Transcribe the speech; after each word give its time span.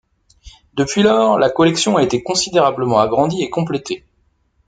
Depuis 0.73 1.03
lors, 1.03 1.37
la 1.37 1.51
collection 1.51 1.95
a 1.97 2.01
été 2.01 2.23
considérablement 2.23 2.97
agrandie 2.97 3.43
et 3.43 3.51
complétée. 3.51 4.03